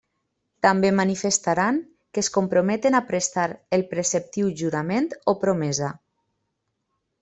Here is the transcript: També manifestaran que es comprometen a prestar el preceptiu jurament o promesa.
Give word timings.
També 0.65 0.89
manifestaran 0.99 1.77
que 2.17 2.23
es 2.23 2.31
comprometen 2.39 2.99
a 2.99 3.03
prestar 3.13 3.47
el 3.79 3.87
preceptiu 3.95 4.53
jurament 4.63 5.11
o 5.35 5.41
promesa. 5.47 5.97